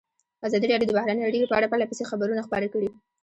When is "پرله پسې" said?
1.71-2.03